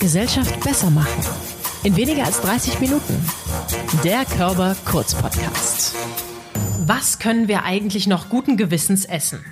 [0.00, 1.24] Gesellschaft besser machen.
[1.82, 3.24] In weniger als 30 Minuten.
[4.04, 5.94] Der Körper Kurz Podcast.
[6.86, 9.44] Was können wir eigentlich noch guten Gewissens essen?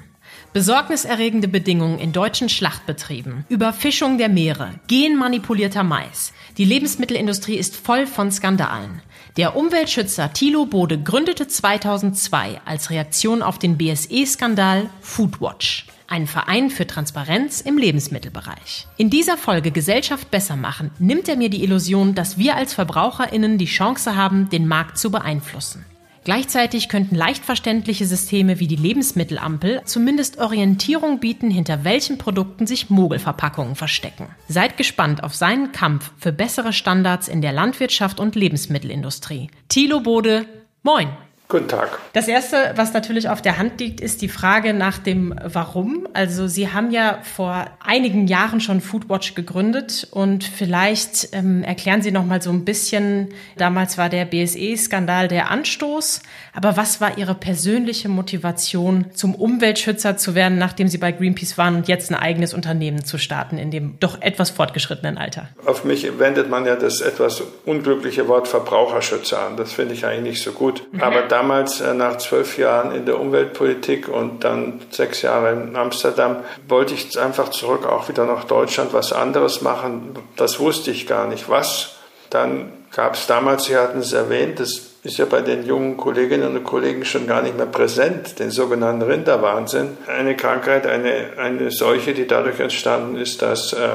[0.52, 6.32] Besorgniserregende Bedingungen in deutschen Schlachtbetrieben, Überfischung der Meere, genmanipulierter Mais.
[6.58, 9.02] Die Lebensmittelindustrie ist voll von Skandalen.
[9.36, 15.86] Der Umweltschützer Thilo Bode gründete 2002 als Reaktion auf den BSE-Skandal Foodwatch.
[16.06, 18.86] Ein Verein für Transparenz im Lebensmittelbereich.
[18.96, 23.56] In dieser Folge Gesellschaft besser machen nimmt er mir die Illusion, dass wir als Verbraucherinnen
[23.56, 25.84] die Chance haben, den Markt zu beeinflussen.
[26.24, 32.88] Gleichzeitig könnten leicht verständliche Systeme wie die Lebensmittelampel zumindest Orientierung bieten, hinter welchen Produkten sich
[32.88, 34.28] Mogelverpackungen verstecken.
[34.48, 39.50] Seid gespannt auf seinen Kampf für bessere Standards in der Landwirtschaft und Lebensmittelindustrie.
[39.68, 40.46] Thilo Bode,
[40.82, 41.08] moin!
[41.46, 41.98] Guten Tag.
[42.14, 46.08] Das Erste, was natürlich auf der Hand liegt, ist die Frage nach dem Warum.
[46.14, 52.12] Also Sie haben ja vor einigen Jahren schon Foodwatch gegründet und vielleicht ähm, erklären Sie
[52.12, 56.22] noch mal so ein bisschen, damals war der BSE-Skandal der Anstoß,
[56.54, 61.76] aber was war Ihre persönliche Motivation, zum Umweltschützer zu werden, nachdem Sie bei Greenpeace waren
[61.76, 65.48] und jetzt ein eigenes Unternehmen zu starten in dem doch etwas fortgeschrittenen Alter?
[65.66, 69.58] Auf mich wendet man ja das etwas unglückliche Wort Verbraucherschützer an.
[69.58, 70.84] Das finde ich eigentlich nicht so gut.
[70.92, 71.02] Mhm.
[71.02, 76.36] Aber damals äh, nach zwölf Jahren in der Umweltpolitik und dann sechs Jahre in Amsterdam
[76.68, 80.14] wollte ich einfach zurück auch wieder nach Deutschland was anderes machen.
[80.36, 81.48] Das wusste ich gar nicht.
[81.48, 81.96] Was?
[82.30, 86.56] Dann gab es damals, Sie hatten es erwähnt, das ist ja bei den jungen Kolleginnen
[86.56, 89.98] und Kollegen schon gar nicht mehr präsent, den sogenannten Rinderwahnsinn.
[90.06, 93.88] Eine Krankheit, eine, eine Seuche, die dadurch entstanden ist, dass äh,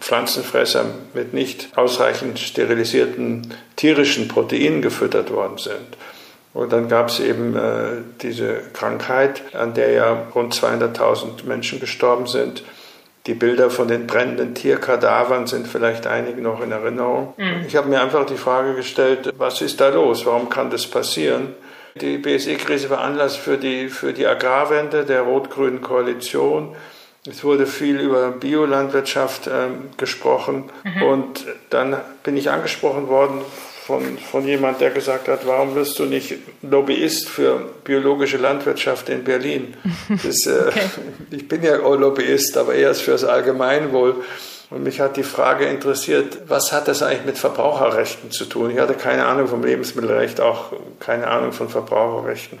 [0.00, 5.96] Pflanzenfresser mit nicht ausreichend sterilisierten tierischen Proteinen gefüttert worden sind.
[6.54, 12.28] Und dann gab es eben äh, diese Krankheit, an der ja rund 200.000 Menschen gestorben
[12.28, 12.62] sind.
[13.26, 17.34] Die Bilder von den brennenden Tierkadavern sind vielleicht einigen noch in Erinnerung.
[17.36, 17.64] Mhm.
[17.66, 20.26] Ich habe mir einfach die Frage gestellt, was ist da los?
[20.26, 21.54] Warum kann das passieren?
[22.00, 26.76] Die BSE-Krise war Anlass für die, für die Agrarwende der rot-grünen Koalition.
[27.26, 30.70] Es wurde viel über Biolandwirtschaft äh, gesprochen.
[30.84, 31.02] Mhm.
[31.02, 33.40] Und dann bin ich angesprochen worden
[33.86, 39.24] von, von jemand, der gesagt hat, warum wirst du nicht Lobbyist für biologische Landwirtschaft in
[39.24, 39.74] Berlin?
[40.22, 40.80] Das, äh, okay.
[41.30, 44.24] Ich bin ja auch Lobbyist, aber erst fürs Allgemeinwohl.
[44.70, 48.70] Und mich hat die Frage interessiert, was hat das eigentlich mit Verbraucherrechten zu tun?
[48.70, 52.58] Ich hatte keine Ahnung vom Lebensmittelrecht, auch keine Ahnung von Verbraucherrechten.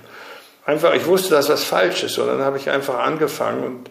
[0.66, 2.18] Einfach, ich wusste, dass was falsch ist.
[2.18, 3.90] Und dann habe ich einfach angefangen und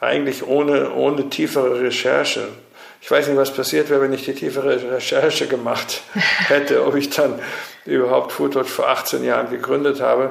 [0.00, 2.48] eigentlich ohne, ohne tiefere Recherche
[3.04, 6.00] ich weiß nicht, was passiert wäre, wenn ich die tiefere Recherche gemacht
[6.48, 7.38] hätte, ob ich dann
[7.84, 10.30] überhaupt Foodwatch vor 18 Jahren gegründet habe.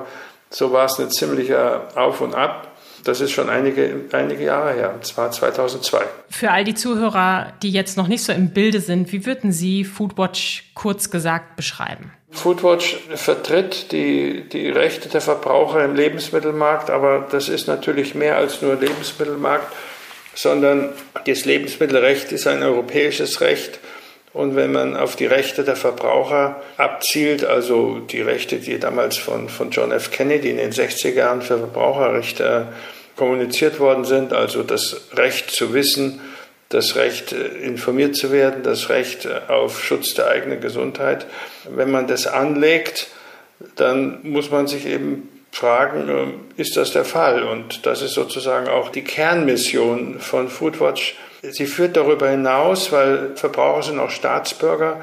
[0.49, 2.71] So war es ein ziemlicher Auf und Ab.
[3.03, 6.01] Das ist schon einige, einige Jahre her, und zwar 2002.
[6.31, 9.83] Für all die Zuhörer, die jetzt noch nicht so im Bilde sind, wie würden Sie
[9.83, 12.11] Foodwatch kurz gesagt beschreiben?
[12.31, 18.63] Foodwatch vertritt die, die Rechte der Verbraucher im Lebensmittelmarkt, aber das ist natürlich mehr als
[18.63, 19.71] nur Lebensmittelmarkt
[20.35, 20.89] sondern
[21.25, 23.79] das Lebensmittelrecht ist ein europäisches Recht.
[24.33, 29.47] Und wenn man auf die Rechte der Verbraucher abzielt, also die Rechte, die damals von,
[29.47, 30.09] von John F.
[30.09, 32.67] Kennedy in den 60er Jahren für Verbraucherrechte
[33.15, 36.19] kommuniziert worden sind, also das Recht zu wissen,
[36.69, 41.27] das Recht äh, informiert zu werden, das Recht äh, auf Schutz der eigenen Gesundheit.
[41.69, 43.07] Wenn man das anlegt,
[43.75, 47.43] dann muss man sich eben fragen, ähm, ist das der Fall?
[47.43, 51.15] Und das ist sozusagen auch die Kernmission von Foodwatch.
[51.43, 55.01] Sie führt darüber hinaus, weil Verbraucher sind auch Staatsbürger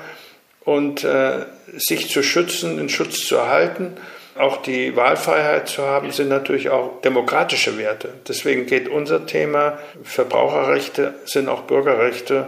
[0.65, 1.47] und äh,
[1.77, 3.97] sich zu schützen, den Schutz zu erhalten,
[4.37, 8.09] auch die Wahlfreiheit zu haben, sind natürlich auch demokratische Werte.
[8.27, 12.47] Deswegen geht unser Thema Verbraucherrechte sind auch Bürgerrechte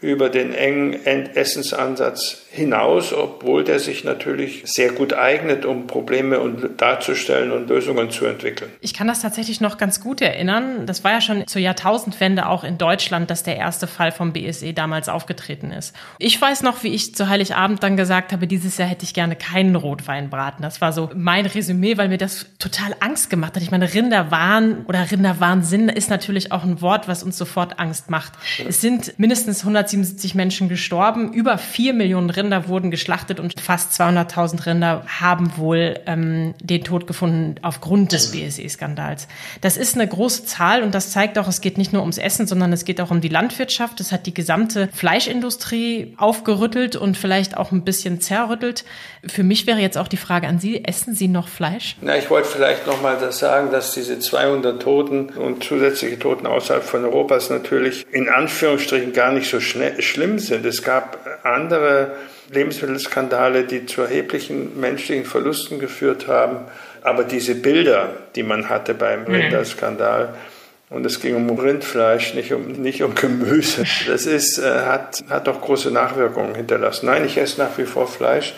[0.00, 6.38] über den engen Essensansatz hinaus, obwohl der sich natürlich sehr gut eignet, um Probleme
[6.76, 8.70] darzustellen und Lösungen zu entwickeln.
[8.80, 10.86] Ich kann das tatsächlich noch ganz gut erinnern.
[10.86, 14.72] Das war ja schon zur Jahrtausendwende auch in Deutschland, dass der erste Fall vom BSE
[14.72, 15.94] damals aufgetreten ist.
[16.18, 19.36] Ich weiß noch, wie ich zu Heiligabend dann gesagt habe, dieses Jahr hätte ich gerne
[19.36, 20.62] keinen Rotweinbraten.
[20.62, 23.62] Das war so mein Resümee, weil mir das total Angst gemacht hat.
[23.62, 28.32] Ich meine, Rinderwahn oder Rinderwahnsinn ist natürlich auch ein Wort, was uns sofort Angst macht.
[28.66, 34.00] Es sind mindestens 100 277 Menschen gestorben, über vier Millionen Rinder wurden geschlachtet und fast
[34.00, 39.28] 200.000 Rinder haben wohl ähm, den Tod gefunden aufgrund des BSE-Skandals.
[39.60, 42.46] Das ist eine große Zahl und das zeigt auch, es geht nicht nur ums Essen,
[42.46, 44.00] sondern es geht auch um die Landwirtschaft.
[44.00, 48.84] Es hat die gesamte Fleischindustrie aufgerüttelt und vielleicht auch ein bisschen zerrüttelt.
[49.26, 51.96] Für mich wäre jetzt auch die Frage an Sie, essen Sie noch Fleisch?
[52.00, 56.46] Na, ich wollte vielleicht noch mal das sagen, dass diese 200 Toten und zusätzliche Toten
[56.46, 60.64] außerhalb von Europas natürlich in Anführungsstrichen gar nicht so schnell, schlimm sind.
[60.66, 62.12] Es gab andere
[62.50, 66.66] Lebensmittelskandale, die zu erheblichen menschlichen Verlusten geführt haben.
[67.02, 69.34] Aber diese Bilder, die man hatte beim mhm.
[69.34, 70.34] Rinderskandal,
[70.90, 73.84] und es ging um Rindfleisch, nicht um, nicht um Gemüse.
[74.08, 77.06] Das ist, äh, hat, hat doch große Nachwirkungen hinterlassen.
[77.06, 78.54] Nein, ich esse nach wie vor Fleisch.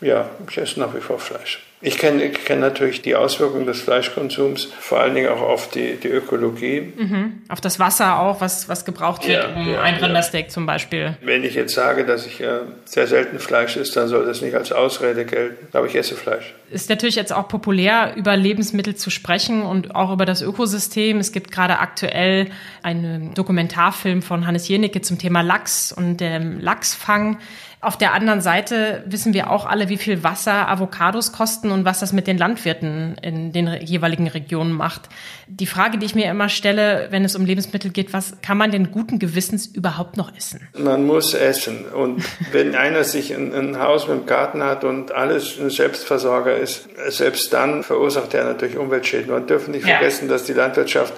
[0.00, 1.60] Ja, ich esse nach wie vor Fleisch.
[1.80, 6.08] Ich kenne kenn natürlich die Auswirkungen des Fleischkonsums, vor allen Dingen auch auf die, die
[6.08, 6.92] Ökologie.
[6.96, 7.42] Mhm.
[7.48, 10.50] Auf das Wasser auch, was, was gebraucht wird, ja, um ja, ein Rindersteak ja.
[10.50, 11.16] zum Beispiel.
[11.22, 14.56] Wenn ich jetzt sage, dass ich äh, sehr selten Fleisch esse, dann soll das nicht
[14.56, 15.68] als Ausrede gelten.
[15.72, 16.52] Aber ich esse Fleisch.
[16.70, 21.18] Ist natürlich jetzt auch populär, über Lebensmittel zu sprechen und auch über das Ökosystem.
[21.18, 22.50] Es gibt gerade aktuell
[22.82, 27.38] einen Dokumentarfilm von Hannes Jenicke zum Thema Lachs und dem Lachsfang.
[27.80, 32.00] Auf der anderen Seite wissen wir auch alle, wie viel Wasser Avocados kosten und was
[32.00, 35.02] das mit den Landwirten in den jeweiligen Regionen macht.
[35.46, 38.72] Die Frage, die ich mir immer stelle, wenn es um Lebensmittel geht, was kann man
[38.72, 40.66] denn guten Gewissens überhaupt noch essen?
[40.76, 41.86] Man muss essen.
[41.86, 46.56] Und wenn einer sich ein, ein Haus mit einem Garten hat und alles ein Selbstversorger
[46.56, 49.30] ist, selbst dann verursacht er natürlich Umweltschäden.
[49.30, 49.98] Man dürfen nicht ja.
[49.98, 51.14] vergessen, dass die Landwirtschaft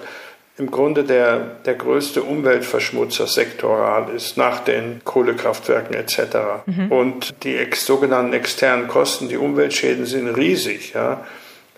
[0.61, 6.19] im Grunde der, der größte Umweltverschmutzer sektoral ist, nach den Kohlekraftwerken etc.
[6.67, 6.91] Mhm.
[6.91, 10.93] Und die ex, sogenannten externen Kosten, die Umweltschäden sind riesig.
[10.93, 11.25] Ja?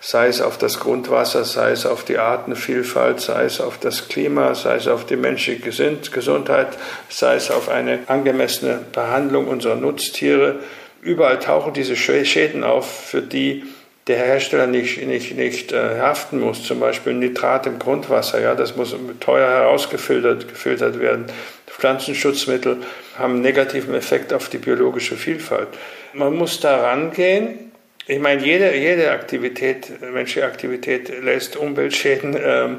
[0.00, 4.54] sei es auf das Grundwasser, sei es auf die Artenvielfalt, sei es auf das Klima,
[4.54, 6.68] sei es auf die menschliche Gesundheit,
[7.08, 10.56] sei es auf eine angemessene Behandlung unserer Nutztiere.
[11.00, 13.64] Überall tauchen diese Schäden auf, für die
[14.06, 18.76] der Hersteller nicht, nicht, nicht äh, haften muss, zum Beispiel Nitrat im Grundwasser, ja, das
[18.76, 21.26] muss teuer herausgefiltert gefiltert werden.
[21.66, 22.78] Pflanzenschutzmittel
[23.18, 25.68] haben einen negativen Effekt auf die biologische Vielfalt.
[26.12, 27.72] Man muss da rangehen.
[28.06, 32.78] Ich meine, jede, jede Aktivität, menschliche Aktivität lässt Umweltschäden ähm,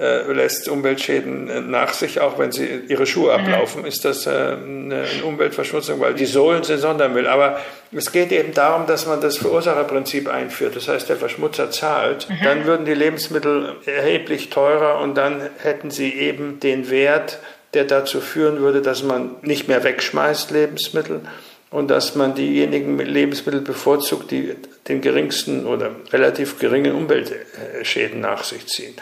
[0.00, 3.40] äh, lässt Umweltschäden äh, nach sich, auch wenn sie ihre Schuhe mhm.
[3.44, 7.26] ablaufen, ist das äh, eine Umweltverschmutzung, weil die Sohlen sind Sondermüll.
[7.26, 7.60] Aber
[7.92, 10.76] es geht eben darum, dass man das Verursacherprinzip einführt.
[10.76, 12.28] Das heißt, der Verschmutzer zahlt.
[12.28, 12.34] Mhm.
[12.42, 17.38] Dann würden die Lebensmittel erheblich teurer und dann hätten sie eben den Wert,
[17.74, 21.22] der dazu führen würde, dass man nicht mehr wegschmeißt Lebensmittel
[21.70, 24.54] und dass man diejenigen Lebensmittel bevorzugt, die
[24.88, 28.94] den geringsten oder relativ geringen Umweltschäden nach sich ziehen.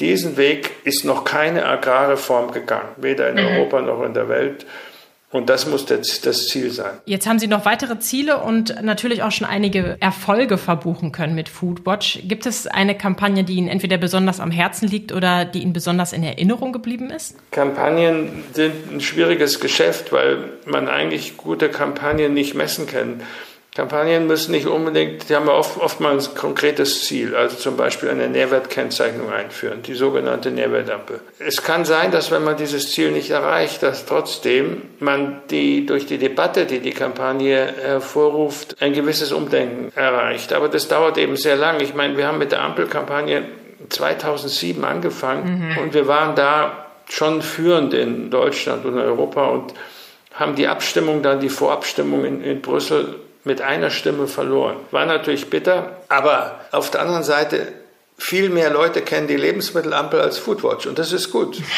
[0.00, 3.46] Diesen Weg ist noch keine Agrarreform gegangen, weder in mhm.
[3.46, 4.66] Europa noch in der Welt.
[5.32, 6.98] Und das muss das, das, Ziel sein.
[7.06, 11.48] Jetzt haben Sie noch weitere Ziele und natürlich auch schon einige Erfolge verbuchen können mit
[11.48, 12.20] Foodwatch.
[12.24, 16.12] Gibt es eine Kampagne, die Ihnen entweder besonders am Herzen liegt oder die Ihnen besonders
[16.12, 17.36] in Erinnerung geblieben ist?
[17.50, 23.22] Kampagnen sind ein schwieriges Geschäft, weil man eigentlich gute Kampagnen nicht messen kann.
[23.74, 28.28] Kampagnen müssen nicht unbedingt, die haben oft, oftmals ein konkretes Ziel, also zum Beispiel eine
[28.28, 31.20] Nährwertkennzeichnung einführen, die sogenannte Nährwertampel.
[31.38, 36.04] Es kann sein, dass wenn man dieses Ziel nicht erreicht, dass trotzdem man die, durch
[36.04, 40.52] die Debatte, die die Kampagne hervorruft, ein gewisses Umdenken erreicht.
[40.52, 41.80] Aber das dauert eben sehr lang.
[41.80, 43.44] Ich meine, wir haben mit der Ampelkampagne
[43.88, 45.78] 2007 angefangen mhm.
[45.78, 49.72] und wir waren da schon führend in Deutschland und Europa und
[50.34, 54.76] haben die Abstimmung dann, die Vorabstimmung in, in Brüssel mit einer Stimme verloren.
[54.90, 57.68] War natürlich bitter, aber auf der anderen Seite
[58.16, 61.60] viel mehr Leute kennen die Lebensmittelampel als Foodwatch und das ist gut.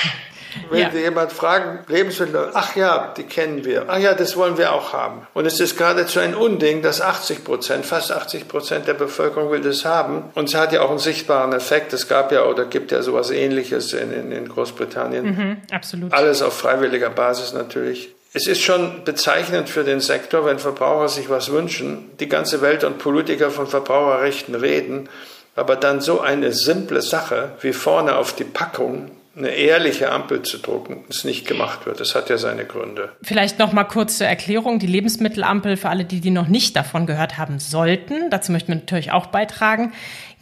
[0.70, 0.88] Wenn ja.
[0.90, 3.87] jemand fragt, Lebensmittel, ach ja, die kennen wir.
[3.88, 5.27] Ach ja, das wollen wir auch haben.
[5.34, 9.60] Und es ist geradezu ein Unding, dass 80 Prozent, fast 80 Prozent der Bevölkerung will
[9.60, 10.31] das haben.
[10.34, 11.93] Und es hat ja auch einen sichtbaren Effekt.
[11.93, 15.24] Es gab ja oder gibt ja sowas ähnliches in, in, in Großbritannien.
[15.24, 16.12] Mhm, absolut.
[16.12, 18.15] Alles auf freiwilliger Basis natürlich.
[18.36, 22.82] Es ist schon bezeichnend für den Sektor, wenn Verbraucher sich was wünschen, die ganze Welt
[22.82, 25.08] und Politiker von Verbraucherrechten reden,
[25.55, 30.58] aber dann so eine simple Sache wie vorne auf die Packung eine ehrliche Ampel zu
[30.58, 31.98] drucken, es nicht gemacht wird.
[31.98, 33.10] Das hat ja seine Gründe.
[33.22, 34.79] Vielleicht noch mal kurz zur Erklärung.
[34.79, 38.76] Die Lebensmittelampel, für alle, die, die noch nicht davon gehört haben sollten, dazu möchten wir
[38.76, 39.93] natürlich auch beitragen,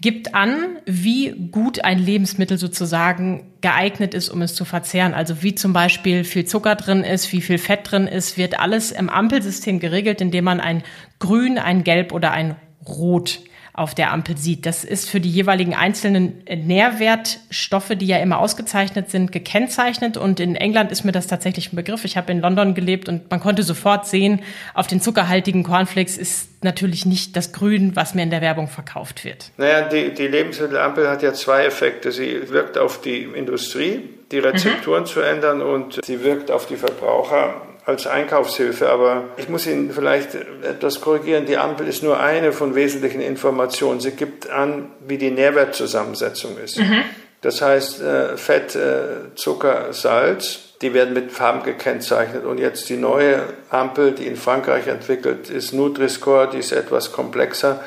[0.00, 5.14] gibt an, wie gut ein Lebensmittel sozusagen geeignet ist, um es zu verzehren.
[5.14, 8.90] Also wie zum Beispiel viel Zucker drin ist, wie viel Fett drin ist, wird alles
[8.90, 10.82] im Ampelsystem geregelt, indem man ein
[11.18, 12.56] Grün, ein Gelb oder ein
[12.86, 13.38] Rot
[13.74, 14.66] auf der Ampel sieht.
[14.66, 20.18] Das ist für die jeweiligen einzelnen Nährwertstoffe, die ja immer ausgezeichnet sind, gekennzeichnet.
[20.18, 22.04] Und in England ist mir das tatsächlich ein Begriff.
[22.04, 24.40] Ich habe in London gelebt und man konnte sofort sehen,
[24.74, 29.24] auf den zuckerhaltigen Cornflakes ist natürlich nicht das Grün, was mir in der Werbung verkauft
[29.24, 29.50] wird.
[29.56, 32.12] Naja, die, die Lebensmittelampel hat ja zwei Effekte.
[32.12, 35.06] Sie wirkt auf die Industrie, die Rezepturen mhm.
[35.06, 38.88] zu ändern und sie wirkt auf die Verbraucher als Einkaufshilfe.
[38.88, 41.46] Aber ich muss Ihnen vielleicht etwas korrigieren.
[41.46, 44.00] Die Ampel ist nur eine von wesentlichen Informationen.
[44.00, 46.78] Sie gibt an, wie die Nährwertzusammensetzung ist.
[46.78, 47.02] Mhm.
[47.40, 52.44] Das heißt, äh, Fett, äh, Zucker, Salz, die werden mit Farben gekennzeichnet.
[52.44, 57.80] Und jetzt die neue Ampel, die in Frankreich entwickelt ist, Nutri-Score, die ist etwas komplexer.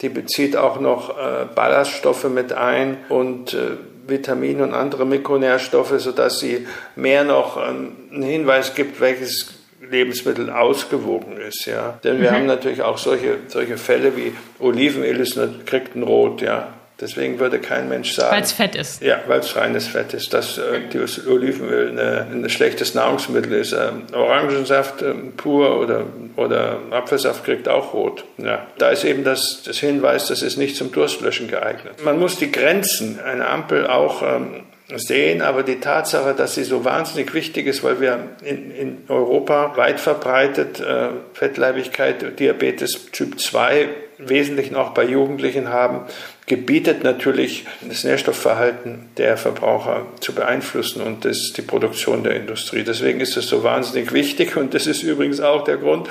[0.00, 3.56] Die bezieht auch noch äh, Ballaststoffe mit ein und
[4.12, 11.66] Vitamine und andere Mikronährstoffe, sodass sie mehr noch einen Hinweis gibt, welches Lebensmittel ausgewogen ist.
[11.66, 11.98] Ja.
[12.04, 12.34] Denn wir mhm.
[12.34, 16.74] haben natürlich auch solche, solche Fälle wie Olivenöl ist, kriegt ein Rot, ja.
[17.00, 18.36] Deswegen würde kein Mensch sagen.
[18.36, 19.02] Weil es Fett ist.
[19.02, 23.72] Ja, weil es reines Fett ist, dass äh, das Olivenöl eine, ein schlechtes Nahrungsmittel ist.
[23.72, 26.04] Ähm, Orangensaft ähm, pur oder,
[26.36, 28.24] oder Apfelsaft kriegt auch rot.
[28.38, 28.66] Ja.
[28.78, 32.04] Da ist eben das, das Hinweis, das ist nicht zum Durstlöschen geeignet.
[32.04, 34.62] Man muss die Grenzen einer Ampel auch ähm,
[34.94, 39.76] sehen, aber die Tatsache, dass sie so wahnsinnig wichtig ist, weil wir in, in Europa
[39.76, 46.02] weit verbreitet äh, Fettleibigkeit, Diabetes Typ 2 Wesentlichen auch bei Jugendlichen haben,
[46.46, 52.82] gebietet natürlich das Nährstoffverhalten der Verbraucher zu beeinflussen und das die Produktion der Industrie.
[52.82, 56.08] Deswegen ist es so wahnsinnig wichtig und das ist übrigens auch der Grund,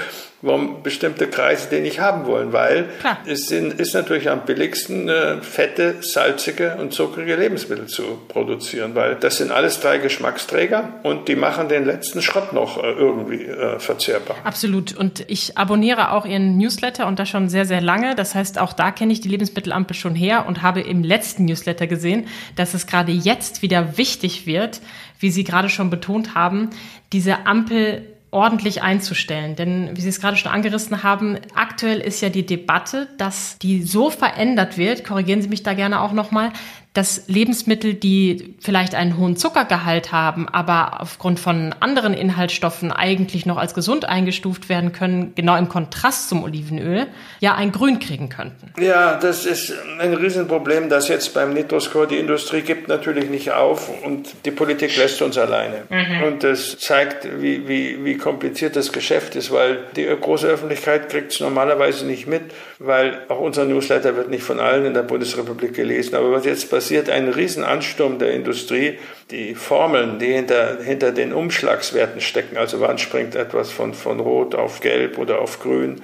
[0.84, 3.20] bestimmte Kreise den nicht haben wollen, weil Klar.
[3.28, 9.16] es sind, ist natürlich am billigsten äh, fette, salzige und zuckrige Lebensmittel zu produzieren, weil
[9.16, 13.78] das sind alles drei Geschmacksträger und die machen den letzten Schrott noch äh, irgendwie äh,
[13.80, 14.36] verzehrbar.
[14.44, 18.16] Absolut und ich abonniere auch Ihren Newsletter und das schon sehr, sehr lange.
[18.16, 21.86] Das heißt, auch da kenne ich die Lebensmittelampel schon her und habe im letzten Newsletter
[21.86, 24.82] gesehen, dass es gerade jetzt wieder wichtig wird,
[25.20, 26.72] wie Sie gerade schon betont haben,
[27.14, 29.56] diese Ampel ordentlich einzustellen.
[29.56, 33.84] Denn wie Sie es gerade schon angerissen haben, aktuell ist ja die Debatte, dass die
[33.84, 36.52] so verändert wird, korrigieren Sie mich da gerne auch nochmal,
[36.94, 43.56] dass Lebensmittel, die vielleicht einen hohen Zuckergehalt haben, aber aufgrund von anderen Inhaltsstoffen eigentlich noch
[43.56, 47.08] als gesund eingestuft werden können, genau im Kontrast zum Olivenöl,
[47.40, 48.74] ja ein Grün kriegen könnten.
[48.78, 53.90] Ja, das ist ein Riesenproblem, das jetzt beim Nitroscore die Industrie gibt natürlich nicht auf
[54.04, 55.84] und die Politik lässt uns alleine.
[55.90, 56.24] Mhm.
[56.24, 61.32] Und das zeigt, wie, wie, wie kompliziert das Geschäft ist, weil die große Öffentlichkeit kriegt
[61.32, 62.42] es normalerweise nicht mit,
[62.80, 66.16] weil auch unser Newsletter wird nicht von allen in der Bundesrepublik gelesen.
[66.16, 68.98] Aber was jetzt passiert, passiert ein Riesenansturm der Industrie.
[69.30, 74.56] Die Formeln, die hinter, hinter den Umschlagswerten stecken, also wann springt etwas von, von Rot
[74.56, 76.02] auf Gelb oder auf Grün,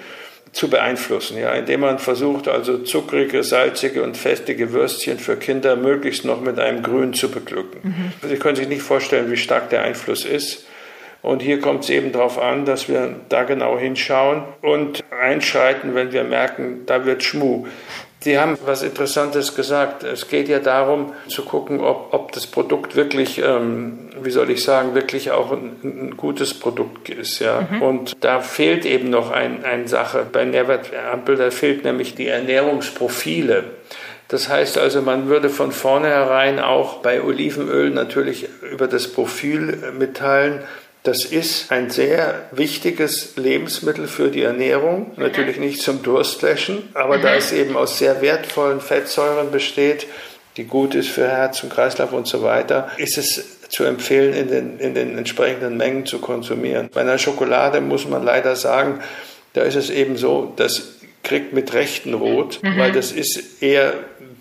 [0.52, 6.26] zu beeinflussen, ja, indem man versucht, also zuckrige, salzige und festige Würstchen für Kinder möglichst
[6.26, 8.12] noch mit einem Grün zu beglücken.
[8.22, 8.30] Mhm.
[8.30, 10.68] Sie können sich nicht vorstellen, wie stark der Einfluss ist.
[11.24, 16.12] Und hier kommt es eben darauf an, dass wir da genau hinschauen und einschreiten, wenn
[16.12, 17.66] wir merken, da wird Schmuh.
[18.28, 20.04] Sie haben was Interessantes gesagt.
[20.04, 24.66] Es geht ja darum zu gucken, ob, ob das Produkt wirklich, ähm, wie soll ich
[24.66, 27.40] sagen, wirklich auch ein, ein gutes Produkt ist.
[27.40, 27.66] Ja?
[27.72, 27.82] Mhm.
[27.82, 33.64] Und da fehlt eben noch eine ein Sache bei Nährwertampel, da fehlt nämlich die Ernährungsprofile.
[34.28, 40.64] Das heißt also, man würde von vornherein auch bei Olivenöl natürlich über das Profil mitteilen,
[41.08, 45.12] das ist ein sehr wichtiges Lebensmittel für die Ernährung.
[45.16, 50.06] Natürlich nicht zum Durstlöschen, aber da es eben aus sehr wertvollen Fettsäuren besteht,
[50.58, 54.50] die gut ist für Herz und Kreislauf und so weiter, ist es zu empfehlen, in
[54.50, 56.90] den, in den entsprechenden Mengen zu konsumieren.
[56.94, 59.00] Bei einer Schokolade muss man leider sagen,
[59.54, 62.78] da ist es eben so, das kriegt mit Rechten rot, mhm.
[62.78, 63.94] weil das ist eher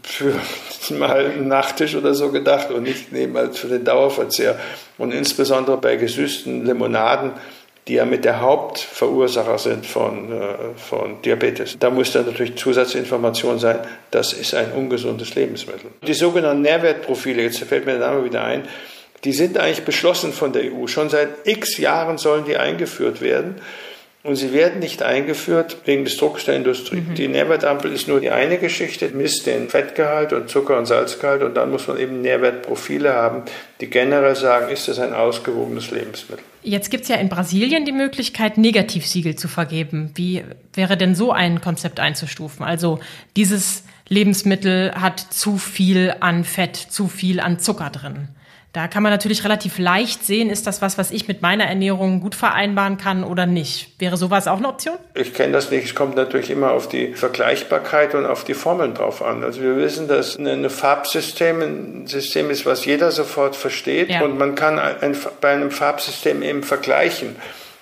[0.07, 0.41] für
[0.95, 4.59] mal einen Nachtisch oder so gedacht und nicht eben für den Dauerverzehr.
[4.99, 7.33] Und insbesondere bei gesüßten Limonaden,
[7.89, 11.77] die ja mit der Hauptverursacher sind von, äh, von Diabetes.
[11.79, 13.79] Da muss dann natürlich Zusatzinformation sein,
[14.11, 15.91] das ist ein ungesundes Lebensmittel.
[16.07, 18.63] Die sogenannten Nährwertprofile, jetzt fällt mir der Name wieder ein,
[19.25, 20.87] die sind eigentlich beschlossen von der EU.
[20.87, 23.57] Schon seit x Jahren sollen die eingeführt werden.
[24.27, 26.97] Und sie werden nicht eingeführt wegen des Drucks der Industrie.
[26.97, 27.15] Mhm.
[27.15, 31.55] Die Nährwertampel ist nur die eine Geschichte, misst den Fettgehalt und Zucker- und Salzgehalt und
[31.55, 33.43] dann muss man eben Nährwertprofile haben,
[33.81, 36.43] die generell sagen, ist das ein ausgewogenes Lebensmittel.
[36.63, 40.11] Jetzt gibt es ja in Brasilien die Möglichkeit, Negativsiegel zu vergeben.
[40.17, 40.43] Wie
[40.75, 42.65] wäre denn so ein Konzept einzustufen?
[42.65, 42.99] Also
[43.37, 48.29] dieses Lebensmittel hat zu viel an Fett, zu viel an Zucker drin.
[48.77, 52.21] Da kann man natürlich relativ leicht sehen, ist das was, was ich mit meiner Ernährung
[52.21, 53.99] gut vereinbaren kann oder nicht.
[53.99, 54.97] Wäre sowas auch eine Option?
[55.15, 55.87] Ich kenne das nicht.
[55.87, 59.43] Es kommt natürlich immer auf die Vergleichbarkeit und auf die Formeln drauf an.
[59.43, 64.11] Also wir wissen, dass ein Farbsystem ein System ist, was jeder sofort versteht.
[64.11, 64.23] Ja.
[64.23, 67.37] Und man kann ein, bei einem Farbsystem eben vergleichen.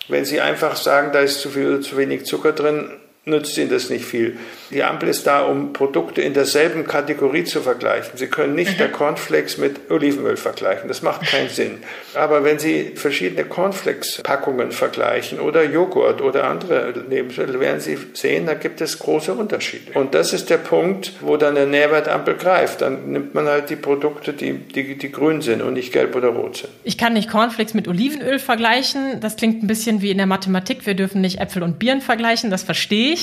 [0.07, 2.91] Wenn Sie einfach sagen, da ist zu viel oder zu wenig Zucker drin,
[3.27, 4.37] nützt Ihnen das nicht viel.
[4.71, 8.13] Die Ampel ist da, um Produkte in derselben Kategorie zu vergleichen.
[8.17, 8.79] Sie können nicht mhm.
[8.79, 10.89] der Cornflakes mit Olivenöl vergleichen.
[10.89, 11.79] Das macht keinen Sinn.
[12.15, 18.55] Aber wenn Sie verschiedene Cornflakes-Packungen vergleichen oder Joghurt oder andere Lebensmittel, werden Sie sehen, da
[18.55, 19.93] gibt es große Unterschiede.
[19.95, 22.83] Und das ist der Punkt, wo dann eine Nährwertampel greift.
[22.83, 26.29] Dann nimmt man halt die Produkte, die, die, die grün sind und nicht gelb oder
[26.29, 26.71] rot sind.
[26.83, 29.21] Ich kann nicht Cornflakes mit Olivenöl vergleichen.
[29.21, 30.85] Das klingt ein bisschen wie in der Mathematik.
[30.85, 32.51] Wir dürfen nicht Äpfel und Birnen vergleichen.
[32.51, 33.14] Das verstehe ich.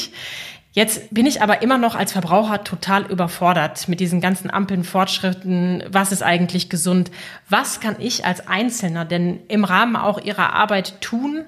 [0.73, 5.83] Jetzt bin ich aber immer noch als Verbraucher total überfordert mit diesen ganzen Ampeln-Fortschritten.
[5.89, 7.11] Was ist eigentlich gesund?
[7.49, 11.43] Was kann ich als Einzelner denn im Rahmen auch ihrer Arbeit tun,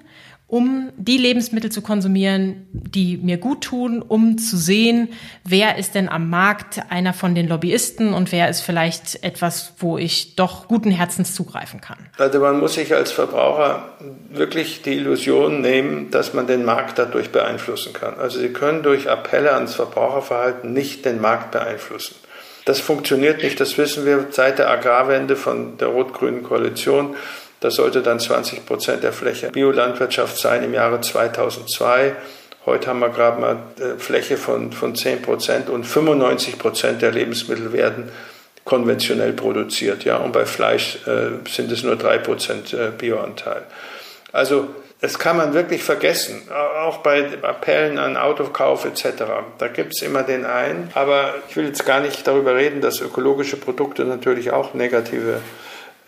[0.54, 5.10] um die Lebensmittel zu konsumieren, die mir gut tun, um zu sehen,
[5.44, 9.98] wer ist denn am Markt einer von den Lobbyisten und wer ist vielleicht etwas, wo
[9.98, 11.98] ich doch guten Herzens zugreifen kann.
[12.20, 13.98] Also man muss sich als Verbraucher
[14.30, 18.20] wirklich die Illusion nehmen, dass man den Markt dadurch beeinflussen kann.
[18.20, 22.14] Also Sie können durch Appelle ans Verbraucherverhalten nicht den Markt beeinflussen.
[22.66, 27.16] Das funktioniert nicht, das wissen wir seit der Agrarwende von der rot-grünen Koalition.
[27.64, 32.14] Das sollte dann 20 Prozent der Fläche Biolandwirtschaft sein im Jahre 2002.
[32.66, 37.12] Heute haben wir gerade mal äh, Fläche von, von 10 Prozent und 95 Prozent der
[37.12, 38.12] Lebensmittel werden
[38.66, 40.04] konventionell produziert.
[40.04, 40.18] Ja?
[40.18, 43.62] Und bei Fleisch äh, sind es nur 3 Prozent äh, Bioanteil.
[44.34, 44.68] Also
[45.00, 49.24] das kann man wirklich vergessen, auch bei Appellen an Autokauf etc.
[49.58, 50.90] Da gibt es immer den einen.
[50.96, 55.42] Aber ich will jetzt gar nicht darüber reden, dass ökologische Produkte natürlich auch negative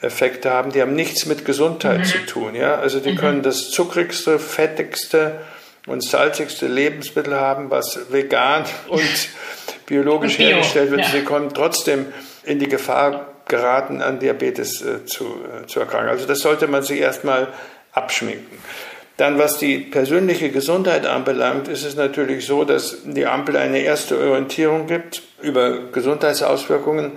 [0.02, 2.06] Effekte haben, die haben nichts mit Gesundheit mhm.
[2.06, 2.56] zu tun.
[2.56, 2.76] Ja?
[2.76, 3.18] Also die mhm.
[3.18, 5.40] können das zuckrigste, fettigste
[5.88, 9.30] und salzigste Lebensmittel haben, was vegan und
[9.86, 11.02] biologisch und hergestellt wird.
[11.02, 11.10] Ja.
[11.10, 12.08] Sie können trotzdem
[12.44, 16.10] in die Gefahr geraten, an Diabetes äh, zu, äh, zu erkranken.
[16.10, 17.48] Also das sollte man sich erstmal
[17.92, 18.58] abschminken.
[19.18, 24.20] Dann, was die persönliche Gesundheit anbelangt, ist es natürlich so, dass die Ampel eine erste
[24.20, 27.14] Orientierung gibt über Gesundheitsauswirkungen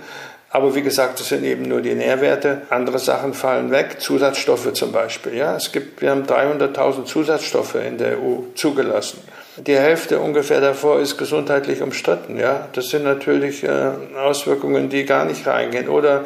[0.51, 2.63] aber wie gesagt, das sind eben nur die Nährwerte.
[2.69, 3.97] Andere Sachen fallen weg.
[3.99, 5.35] Zusatzstoffe zum Beispiel.
[5.35, 9.21] Ja, es gibt, wir haben 300.000 Zusatzstoffe in der EU zugelassen.
[9.57, 12.39] Die Hälfte ungefähr davor ist gesundheitlich umstritten.
[12.39, 15.87] Ja, das sind natürlich äh, Auswirkungen, die gar nicht reingehen.
[15.87, 16.25] Oder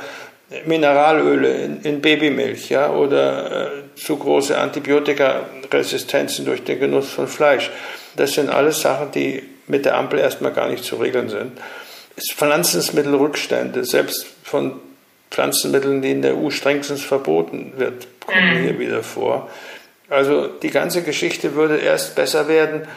[0.66, 7.72] Mineralöle in, in Babymilch, ja, oder äh, zu große Antibiotikaresistenzen durch den Genuss von Fleisch.
[8.16, 11.54] Das sind alles Sachen, die mit der Ampel erstmal gar nicht zu regeln sind.
[12.18, 14.80] Pflanzensmittelrückstände, selbst von
[15.32, 18.64] Pflanzenmitteln, die in der EU strengstens verboten wird, kommen mhm.
[18.64, 19.50] hier wieder vor.
[20.10, 22.88] Also die ganze Geschichte würde erst besser werden,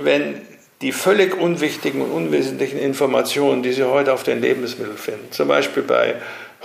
[0.00, 0.40] wenn
[0.80, 5.82] die völlig unwichtigen und unwesentlichen Informationen, die Sie heute auf den Lebensmitteln finden, zum Beispiel
[5.82, 6.16] bei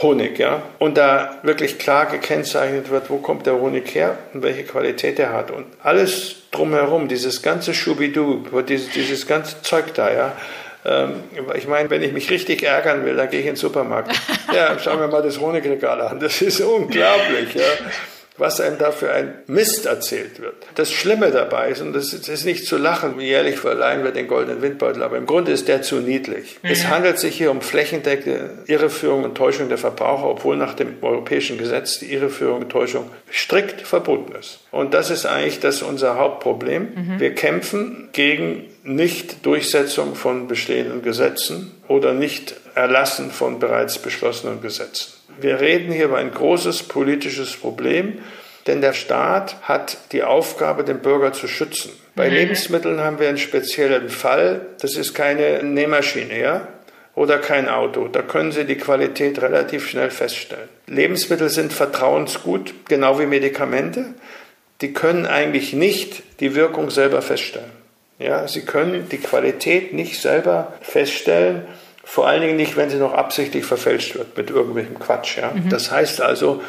[0.02, 4.64] Honig, ja, und da wirklich klar gekennzeichnet wird, wo kommt der Honig her und welche
[4.64, 10.38] Qualität er hat und alles drumherum, dieses ganze Schubidu, dieses, dieses ganze Zeug da, ja,
[10.86, 11.24] ähm,
[11.56, 14.12] ich meine, wenn ich mich richtig ärgern will, dann gehe ich in den Supermarkt.
[14.52, 16.20] Ja, schauen wir mal das Honigregal an.
[16.20, 17.54] Das ist unglaublich.
[17.54, 17.62] Ja
[18.40, 20.56] was einem da für ein Mist erzählt wird.
[20.76, 24.62] Das Schlimme dabei ist, und das ist nicht zu lachen, jährlich verleihen wir den goldenen
[24.62, 26.58] Windbeutel, aber im Grunde ist der zu niedlich.
[26.64, 26.70] Mhm.
[26.70, 31.58] Es handelt sich hier um flächendeckende Irreführung und Täuschung der Verbraucher, obwohl nach dem europäischen
[31.58, 34.60] Gesetz die Irreführung und Täuschung strikt verboten ist.
[34.72, 36.84] Und das ist eigentlich das unser Hauptproblem.
[36.96, 37.20] Mhm.
[37.20, 45.14] Wir kämpfen gegen Nicht-Durchsetzung von bestehenden Gesetzen oder Nicht-Erlassen von bereits beschlossenen Gesetzen.
[45.40, 48.18] Wir reden hier über ein großes politisches Problem,
[48.66, 51.92] denn der Staat hat die Aufgabe, den Bürger zu schützen.
[52.16, 52.36] Bei mhm.
[52.36, 54.62] Lebensmitteln haben wir einen speziellen Fall.
[54.82, 56.68] Das ist keine Nähmaschine, ja?
[57.14, 58.08] Oder kein Auto.
[58.08, 60.68] Da können Sie die Qualität relativ schnell feststellen.
[60.88, 64.16] Lebensmittel sind vertrauensgut, genau wie Medikamente.
[64.82, 67.79] Die können eigentlich nicht die Wirkung selber feststellen.
[68.20, 71.66] Ja, sie können die Qualität nicht selber feststellen
[72.10, 75.38] vor allen Dingen nicht, wenn sie noch absichtlich verfälscht wird mit irgendwelchem Quatsch.
[75.38, 75.52] Ja?
[75.52, 75.70] Mhm.
[75.70, 76.60] Das heißt also,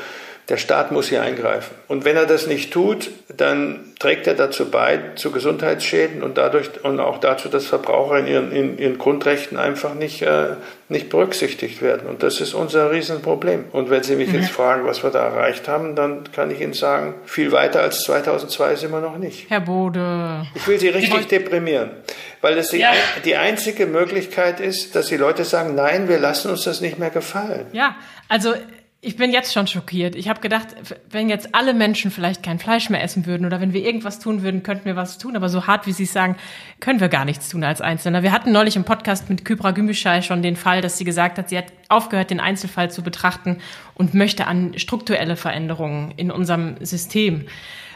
[0.51, 1.75] der Staat muss hier eingreifen.
[1.87, 6.71] Und wenn er das nicht tut, dann trägt er dazu bei, zu Gesundheitsschäden und dadurch
[6.83, 10.57] und auch dazu, dass Verbraucher in ihren, in ihren Grundrechten einfach nicht, äh,
[10.89, 12.09] nicht berücksichtigt werden.
[12.09, 13.67] Und das ist unser Riesenproblem.
[13.71, 14.41] Und wenn Sie mich mhm.
[14.41, 18.03] jetzt fragen, was wir da erreicht haben, dann kann ich Ihnen sagen, viel weiter als
[18.03, 19.49] 2002 sind wir noch nicht.
[19.51, 20.47] Herr Bode.
[20.57, 21.91] Ich will Sie richtig deprimieren,
[22.41, 22.93] weil es die, ja.
[23.25, 27.11] die einzige Möglichkeit ist, dass die Leute sagen, nein, wir lassen uns das nicht mehr
[27.11, 27.67] gefallen.
[27.73, 27.95] Ja,
[28.29, 28.55] also
[29.03, 30.15] Ich bin jetzt schon schockiert.
[30.15, 30.69] Ich habe gedacht,
[31.09, 34.43] wenn jetzt alle Menschen vielleicht kein Fleisch mehr essen würden oder wenn wir irgendwas tun
[34.43, 35.37] würden, könnten wir was tun.
[35.37, 36.37] Aber so hart, wie Sie es sagen,
[36.81, 38.23] können wir gar nichts tun als Einzelner.
[38.23, 41.49] Wir hatten neulich im Podcast mit Kybra Gümüşay schon den Fall, dass sie gesagt hat,
[41.49, 43.57] sie hat aufgehört, den Einzelfall zu betrachten
[43.95, 47.47] und möchte an strukturelle Veränderungen in unserem System.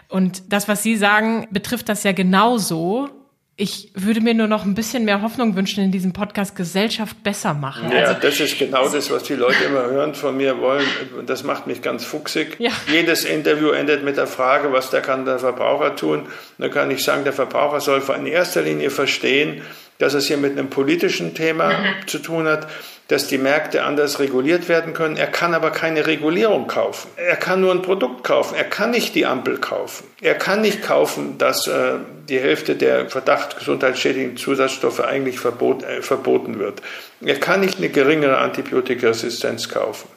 [0.09, 3.11] Und das, was Sie sagen, betrifft das ja genauso
[3.57, 7.55] ich würde mir nur noch ein bisschen mehr Hoffnung wünschen in diesem Podcast Gesellschaft besser
[7.55, 7.93] machen.
[7.93, 10.85] Ja, also, das ist genau das, was die Leute immer hören von mir wollen.
[11.27, 12.57] Das macht mich ganz fuchsig.
[12.59, 12.73] Ja.
[12.91, 16.27] Jedes Interview endet mit der Frage, was da kann der Verbraucher tun.
[16.59, 19.63] Da kann ich sagen, der Verbraucher soll in erster Linie verstehen,
[19.99, 22.07] dass es hier mit einem politischen Thema mhm.
[22.07, 22.67] zu tun hat,
[23.09, 25.17] dass die Märkte anders reguliert werden können.
[25.19, 27.11] Er kann aber keine Regulierung kaufen.
[27.17, 28.55] Er kann nur ein Produkt kaufen.
[28.57, 30.07] Er kann nicht die Ampel kaufen.
[30.23, 31.97] Er kann nicht kaufen, dass äh,
[32.29, 36.81] die Hälfte der Verdacht gesundheitsschädigenden Zusatzstoffe eigentlich verbot, äh, verboten wird.
[37.21, 40.09] Er kann nicht eine geringere Antibiotikaresistenz kaufen.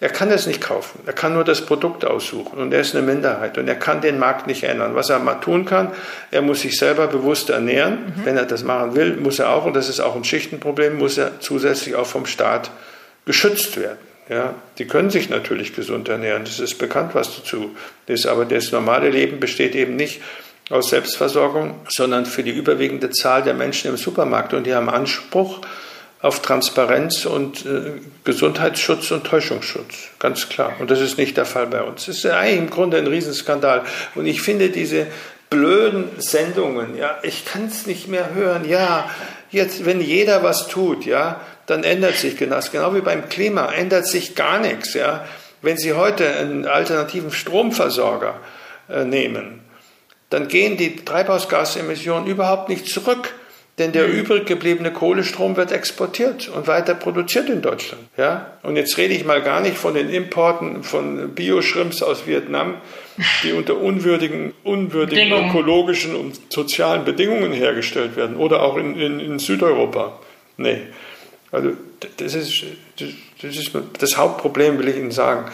[0.00, 1.00] Er kann es nicht kaufen.
[1.06, 4.18] Er kann nur das Produkt aussuchen und er ist eine Minderheit und er kann den
[4.18, 4.94] Markt nicht ändern.
[4.94, 5.90] Was er mal tun kann,
[6.30, 8.14] er muss sich selber bewusst ernähren.
[8.16, 8.24] Mhm.
[8.24, 11.18] Wenn er das machen will, muss er auch, und das ist auch ein Schichtenproblem, muss
[11.18, 12.70] er zusätzlich auch vom Staat
[13.26, 13.98] geschützt werden.
[14.28, 16.44] Ja, die können sich natürlich gesund ernähren.
[16.44, 17.74] Das ist bekannt, was dazu
[18.06, 18.26] ist.
[18.26, 20.20] Aber das normale Leben besteht eben nicht
[20.70, 24.52] aus Selbstversorgung, sondern für die überwiegende Zahl der Menschen im Supermarkt.
[24.52, 25.62] Und die haben Anspruch
[26.20, 27.92] auf Transparenz und äh,
[28.24, 30.74] Gesundheitsschutz und Täuschungsschutz, ganz klar.
[30.80, 32.06] Und das ist nicht der Fall bei uns.
[32.06, 33.84] Das ist eigentlich im Grunde ein Riesenskandal.
[34.14, 35.06] Und ich finde diese
[35.48, 38.68] blöden Sendungen, ja, ich kann es nicht mehr hören.
[38.68, 39.08] Ja,
[39.50, 42.72] jetzt, wenn jeder was tut, ja, dann ändert sich das.
[42.72, 45.24] Genau wie beim Klima ändert sich gar nichts, ja.
[45.62, 48.40] Wenn Sie heute einen alternativen Stromversorger
[48.88, 49.60] äh, nehmen,
[50.30, 53.34] dann gehen die Treibhausgasemissionen überhaupt nicht zurück
[53.78, 58.02] denn der übrig gebliebene Kohlestrom wird exportiert und weiter produziert in Deutschland.
[58.16, 58.58] Ja?
[58.62, 62.74] Und jetzt rede ich mal gar nicht von den Importen von Bioschrimps aus Vietnam,
[63.44, 69.38] die unter unwürdigen, unwürdigen ökologischen und sozialen Bedingungen hergestellt werden oder auch in, in, in
[69.38, 70.18] Südeuropa.
[70.56, 70.80] Nee.
[71.52, 71.72] Also
[72.16, 72.64] das ist,
[72.98, 75.50] das ist das Hauptproblem, will ich Ihnen sagen.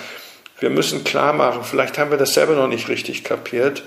[0.61, 3.83] Wir müssen klar machen, vielleicht haben wir das selber noch nicht richtig kapiert,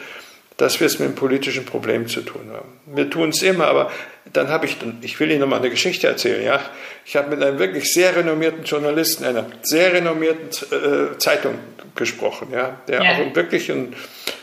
[0.58, 2.80] dass wir es mit einem politischen Problem zu tun haben.
[2.86, 3.91] Wir tun es immer, aber
[4.34, 6.60] dann habe ich, ich will Ihnen noch mal eine Geschichte erzählen, ja.
[7.06, 11.60] Ich habe mit einem wirklich sehr renommierten Journalisten einer sehr renommierten äh, Zeitung
[11.96, 13.12] gesprochen, ja, der ja.
[13.13, 13.96] auch wirklich ein,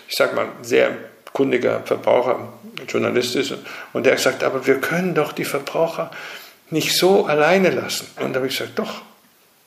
[0.08, 0.96] ich sag mal, sehr
[1.32, 2.52] kundiger Verbraucher,
[2.88, 3.54] Journalist ist.
[3.92, 6.10] Und der hat gesagt, aber wir können doch die Verbraucher
[6.70, 8.06] nicht so alleine lassen.
[8.20, 9.02] Und da habe ich gesagt, doch,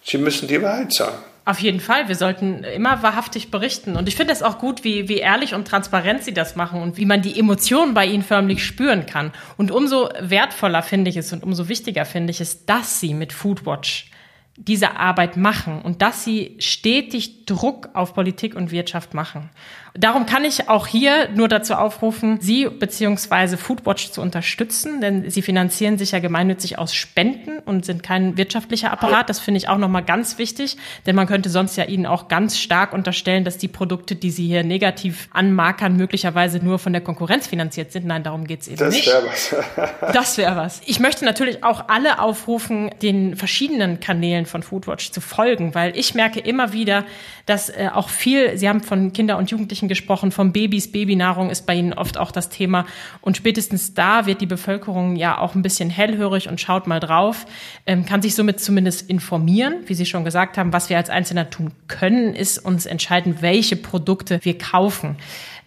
[0.04, 1.18] Sie müssen die Wahrheit sagen.
[1.48, 2.10] Auf jeden Fall.
[2.10, 3.96] Wir sollten immer wahrhaftig berichten.
[3.96, 6.98] Und ich finde es auch gut, wie, wie ehrlich und transparent sie das machen und
[6.98, 9.32] wie man die Emotionen bei ihnen förmlich spüren kann.
[9.56, 13.32] Und umso wertvoller finde ich es und umso wichtiger finde ich es, dass sie mit
[13.32, 14.12] Foodwatch
[14.58, 19.50] diese Arbeit machen und dass sie stetig Druck auf Politik und Wirtschaft machen.
[19.98, 23.58] Darum kann ich auch hier nur dazu aufrufen, Sie bzw.
[23.58, 28.92] Foodwatch zu unterstützen, denn Sie finanzieren sich ja gemeinnützig aus Spenden und sind kein wirtschaftlicher
[28.92, 29.30] Apparat.
[29.30, 32.60] Das finde ich auch nochmal ganz wichtig, denn man könnte sonst ja Ihnen auch ganz
[32.60, 37.48] stark unterstellen, dass die Produkte, die Sie hier negativ anmarkern, möglicherweise nur von der Konkurrenz
[37.48, 38.06] finanziert sind.
[38.06, 39.08] Nein, darum geht es eben das nicht.
[39.18, 40.14] Das wäre was.
[40.14, 40.82] das wäre was.
[40.86, 46.14] Ich möchte natürlich auch alle aufrufen, den verschiedenen Kanälen von Foodwatch zu folgen, weil ich
[46.14, 47.06] merke immer wieder,
[47.46, 51.66] dass äh, auch viel, Sie haben von Kinder- und Jugendlichen gesprochen, von Babys, Babynahrung ist
[51.66, 52.86] bei Ihnen oft auch das Thema.
[53.22, 57.46] Und spätestens da wird die Bevölkerung ja auch ein bisschen hellhörig und schaut mal drauf,
[57.86, 59.76] ähm, kann sich somit zumindest informieren.
[59.86, 63.76] Wie Sie schon gesagt haben, was wir als Einzelner tun können, ist uns entscheiden, welche
[63.76, 65.18] Produkte wir kaufen.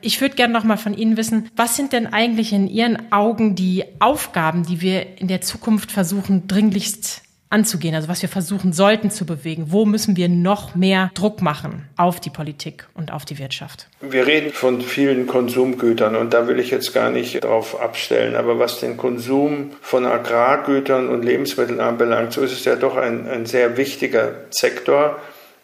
[0.02, 3.54] Ich würde gerne noch mal von Ihnen wissen, was sind denn eigentlich in Ihren Augen
[3.54, 9.10] die Aufgaben, die wir in der Zukunft versuchen, dringlichst anzugehen, also was wir versuchen sollten
[9.10, 9.66] zu bewegen.
[9.68, 13.88] Wo müssen wir noch mehr Druck machen auf die Politik und auf die Wirtschaft?
[14.00, 18.58] Wir reden von vielen Konsumgütern und da will ich jetzt gar nicht drauf abstellen, aber
[18.58, 23.46] was den Konsum von Agrargütern und Lebensmitteln anbelangt, so ist es ja doch ein, ein
[23.46, 25.18] sehr wichtiger Sektor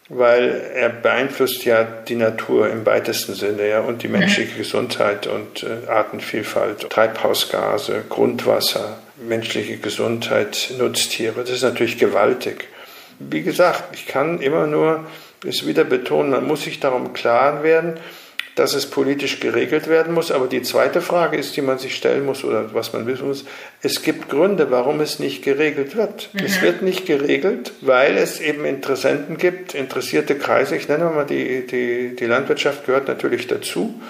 [0.09, 5.65] weil er beeinflusst ja die Natur im weitesten Sinne ja, und die menschliche Gesundheit und
[5.65, 11.41] äh, Artenvielfalt, Treibhausgase, Grundwasser, menschliche Gesundheit, Nutztiere.
[11.41, 12.69] Das ist natürlich gewaltig.
[13.19, 15.07] Wie gesagt, ich kann immer nur
[15.45, 17.95] es wieder betonen, man muss sich darum klar werden,
[18.57, 20.33] dass es politisch geregelt werden muss.
[20.33, 23.45] Aber die zweite Frage ist, die man sich stellen muss oder was man wissen muss,
[23.83, 26.31] es gibt Gründe, warum es nicht geregelt wird.
[26.33, 26.41] Mhm.
[26.45, 30.75] Es wird nicht geregelt, weil es eben Interessenten gibt, interessierte Kreise.
[30.75, 34.01] Ich nenne mal die, die, die Landwirtschaft gehört natürlich dazu.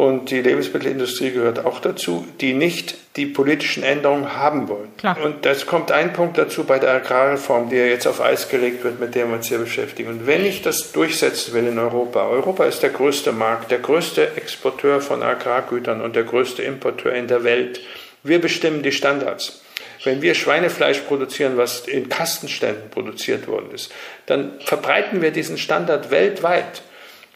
[0.00, 4.88] Und die Lebensmittelindustrie gehört auch dazu, die nicht die politischen Änderungen haben wollen.
[4.96, 5.18] Klar.
[5.22, 8.82] Und das kommt ein Punkt dazu bei der Agrarreform, die ja jetzt auf Eis gelegt
[8.82, 10.08] wird, mit der wir uns hier beschäftigen.
[10.08, 14.36] Und wenn ich das durchsetzen will in Europa, Europa ist der größte Markt, der größte
[14.36, 17.82] Exporteur von Agrargütern und der größte Importeur in der Welt.
[18.22, 19.60] Wir bestimmen die Standards.
[20.02, 23.92] Wenn wir Schweinefleisch produzieren, was in Kastenständen produziert worden ist,
[24.24, 26.80] dann verbreiten wir diesen Standard weltweit.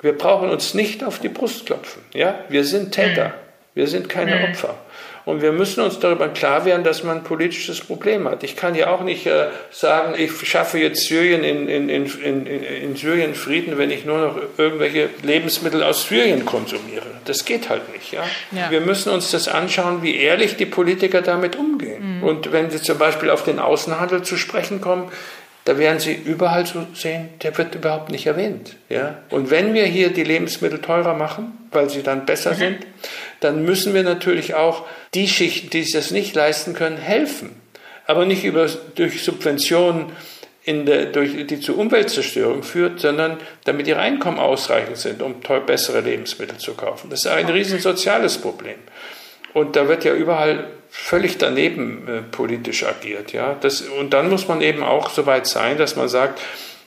[0.00, 2.02] Wir brauchen uns nicht auf die Brust klopfen.
[2.12, 2.40] Ja?
[2.48, 3.34] Wir sind Täter,
[3.74, 4.76] wir sind keine Opfer.
[5.24, 8.42] Und wir müssen uns darüber klar werden, dass man ein politisches Problem hat.
[8.44, 12.96] Ich kann ja auch nicht äh, sagen, ich schaffe jetzt Syrien in, in, in, in,
[12.96, 17.06] Syrien Frieden, wenn ich nur noch irgendwelche Lebensmittel aus Syrien konsumiere.
[17.24, 18.12] Das geht halt nicht.
[18.12, 18.22] Ja?
[18.52, 18.70] ja.
[18.70, 22.18] Wir müssen uns das anschauen, wie ehrlich die Politiker damit umgehen.
[22.18, 22.22] Mhm.
[22.22, 25.10] Und wenn sie zum Beispiel auf den Außenhandel zu sprechen kommen,
[25.64, 28.76] da werden Sie überall so sehen, der wird überhaupt nicht erwähnt.
[28.90, 29.18] Ja?
[29.30, 32.56] Und wenn wir hier die Lebensmittel teurer machen, weil sie dann besser mhm.
[32.56, 32.86] sind,
[33.40, 37.50] dann müssen wir natürlich auch die Schichten, die sich das nicht leisten können, helfen.
[38.06, 40.12] Aber nicht über, durch Subventionen,
[40.66, 46.58] der, durch, die zu Umweltzerstörung führt, sondern damit ihre Einkommen ausreichend sind, um bessere Lebensmittel
[46.58, 47.10] zu kaufen.
[47.10, 48.76] Das ist ein riesen soziales Problem.
[49.54, 53.32] Und da wird ja überall völlig daneben äh, politisch agiert.
[53.32, 53.56] Ja?
[53.60, 56.40] Das, und dann muss man eben auch so weit sein, dass man sagt,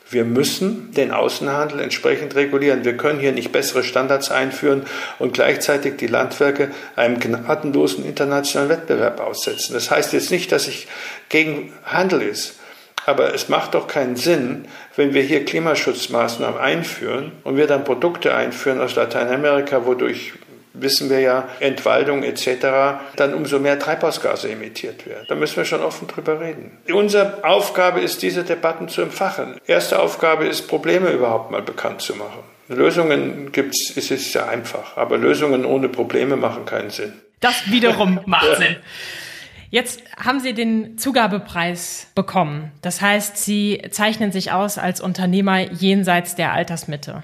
[0.09, 2.85] wir müssen den Außenhandel entsprechend regulieren.
[2.85, 4.83] Wir können hier nicht bessere Standards einführen
[5.19, 9.73] und gleichzeitig die Landwerke einem gnadenlosen internationalen Wettbewerb aussetzen.
[9.73, 10.87] Das heißt jetzt nicht, dass ich
[11.27, 12.59] gegen Handel ist.
[13.05, 14.65] Aber es macht doch keinen Sinn,
[14.97, 20.33] wenn wir hier Klimaschutzmaßnahmen einführen und wir dann Produkte einführen aus Lateinamerika, wodurch
[20.79, 22.47] wissen wir ja, Entwaldung etc.,
[23.15, 25.25] dann umso mehr Treibhausgase emittiert werden.
[25.27, 26.77] Da müssen wir schon offen drüber reden.
[26.91, 29.59] Unsere Aufgabe ist, diese Debatten zu empfachen.
[29.67, 32.43] Erste Aufgabe ist, Probleme überhaupt mal bekannt zu machen.
[32.69, 37.13] Lösungen gibt es, es ist ja einfach, aber Lösungen ohne Probleme machen keinen Sinn.
[37.39, 38.75] Das wiederum macht Sinn.
[39.69, 42.71] Jetzt haben Sie den Zugabepreis bekommen.
[42.81, 47.23] Das heißt, Sie zeichnen sich aus als Unternehmer jenseits der Altersmitte.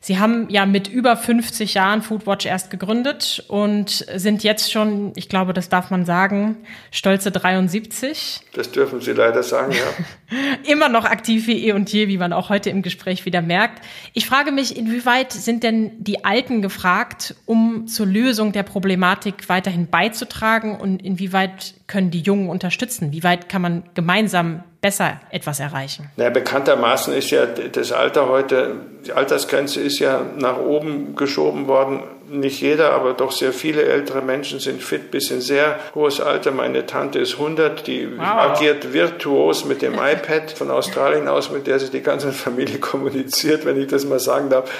[0.00, 5.28] Sie haben ja mit über 50 Jahren Foodwatch erst gegründet und sind jetzt schon, ich
[5.28, 6.56] glaube, das darf man sagen,
[6.92, 8.40] stolze 73.
[8.52, 10.38] Das dürfen Sie leider sagen, ja.
[10.72, 13.84] Immer noch aktiv wie eh und je, wie man auch heute im Gespräch wieder merkt.
[14.12, 19.88] Ich frage mich, inwieweit sind denn die Alten gefragt, um zur Lösung der Problematik weiterhin
[19.88, 23.12] beizutragen und inwieweit können die Jungen unterstützen?
[23.12, 26.10] Wie weit kann man gemeinsam besser etwas erreichen?
[26.16, 32.02] Na, bekanntermaßen ist ja das Alter heute, die Altersgrenze ist ja nach oben geschoben worden.
[32.30, 36.50] Nicht jeder, aber doch sehr viele ältere Menschen sind fit bis in sehr hohes Alter.
[36.50, 38.24] Meine Tante ist 100, die wow.
[38.26, 43.64] agiert virtuos mit dem iPad von Australien aus, mit der sie die ganze Familie kommuniziert,
[43.64, 44.70] wenn ich das mal sagen darf.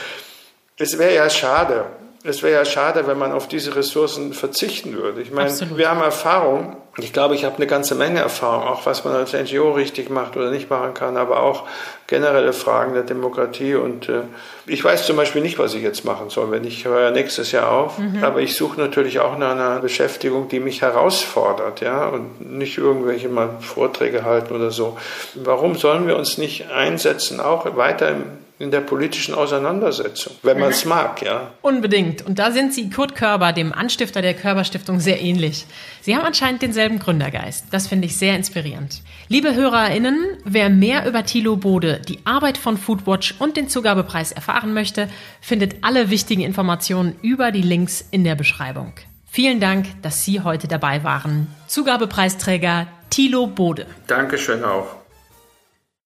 [0.76, 1.86] Es wäre ja schade,
[2.28, 5.20] es wäre ja schade, wenn man auf diese Ressourcen verzichten würde.
[5.20, 5.78] Ich meine, Absolut.
[5.78, 6.76] wir haben Erfahrung.
[6.98, 10.36] Ich glaube, ich habe eine ganze Menge Erfahrung, auch was man als NGO richtig macht
[10.36, 11.64] oder nicht machen kann, aber auch
[12.08, 13.76] generelle Fragen der Demokratie.
[13.76, 14.22] Und äh,
[14.66, 17.70] ich weiß zum Beispiel nicht, was ich jetzt machen soll, wenn ich höre nächstes Jahr
[17.70, 17.98] auf.
[17.98, 18.24] Mhm.
[18.24, 23.28] Aber ich suche natürlich auch nach einer Beschäftigung, die mich herausfordert, ja, und nicht irgendwelche
[23.28, 24.98] mal Vorträge halten oder so.
[25.34, 28.24] Warum sollen wir uns nicht einsetzen, auch weiter im
[28.58, 30.90] in der politischen Auseinandersetzung, wenn man es mhm.
[30.90, 31.52] mag, ja.
[31.62, 32.26] Unbedingt.
[32.26, 35.66] Und da sind Sie Kurt Körber, dem Anstifter der Körperstiftung, sehr ähnlich.
[36.00, 37.66] Sie haben anscheinend denselben Gründergeist.
[37.70, 39.02] Das finde ich sehr inspirierend.
[39.28, 44.74] Liebe HörerInnen, wer mehr über Thilo Bode, die Arbeit von Foodwatch und den Zugabepreis erfahren
[44.74, 45.08] möchte,
[45.40, 48.92] findet alle wichtigen Informationen über die Links in der Beschreibung.
[49.30, 51.46] Vielen Dank, dass Sie heute dabei waren.
[51.68, 53.86] Zugabepreisträger Thilo Bode.
[54.06, 54.97] Dankeschön auch.